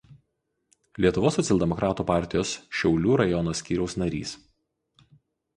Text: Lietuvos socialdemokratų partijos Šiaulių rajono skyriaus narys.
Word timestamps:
Lietuvos 1.05 1.35
socialdemokratų 1.39 2.05
partijos 2.11 2.53
Šiaulių 2.79 3.15
rajono 3.23 3.57
skyriaus 3.61 3.97
narys. 4.05 4.37